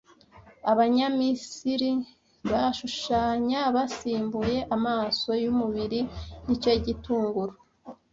Abanyamisiri 0.71 1.91
bashushanya 2.51 3.61
basimbuye 3.75 4.57
amaso 4.75 5.29
yumubiri 5.43 5.99
nicyo 6.45 6.71
gitunguru 6.85 7.53